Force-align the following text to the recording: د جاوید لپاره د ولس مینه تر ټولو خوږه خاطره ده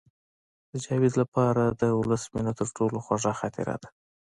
د 0.71 0.73
جاوید 0.85 1.13
لپاره 1.21 1.63
د 1.81 1.83
ولس 1.99 2.23
مینه 2.33 2.51
تر 2.59 2.67
ټولو 2.77 2.97
خوږه 3.05 3.33
خاطره 3.39 3.75
ده 3.81 3.89